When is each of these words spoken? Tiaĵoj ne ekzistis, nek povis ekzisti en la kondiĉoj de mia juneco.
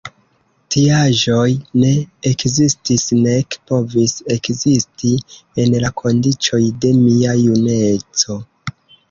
Tiaĵoj 0.75 1.49
ne 1.83 1.91
ekzistis, 2.29 3.03
nek 3.25 3.57
povis 3.73 4.15
ekzisti 4.37 5.13
en 5.67 5.77
la 5.85 5.93
kondiĉoj 6.03 6.61
de 6.87 6.93
mia 7.05 7.37
juneco. 7.45 8.41